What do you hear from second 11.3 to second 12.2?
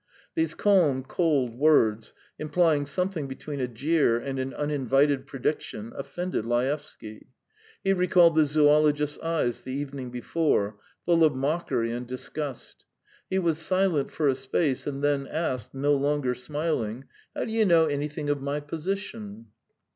mockery and